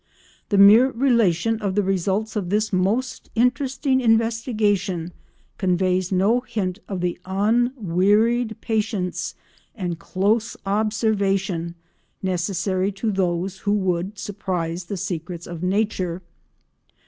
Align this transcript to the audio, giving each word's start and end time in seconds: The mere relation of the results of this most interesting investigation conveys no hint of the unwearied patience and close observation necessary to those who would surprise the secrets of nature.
The 0.49 0.57
mere 0.57 0.89
relation 0.89 1.61
of 1.61 1.75
the 1.75 1.83
results 1.83 2.35
of 2.35 2.49
this 2.49 2.73
most 2.73 3.29
interesting 3.35 4.01
investigation 4.01 5.11
conveys 5.59 6.11
no 6.11 6.39
hint 6.39 6.79
of 6.87 7.01
the 7.01 7.19
unwearied 7.23 8.55
patience 8.61 9.35
and 9.75 9.99
close 9.99 10.57
observation 10.65 11.75
necessary 12.23 12.91
to 12.93 13.11
those 13.11 13.59
who 13.59 13.73
would 13.73 14.17
surprise 14.17 14.85
the 14.85 14.97
secrets 14.97 15.45
of 15.45 15.61
nature. 15.61 16.23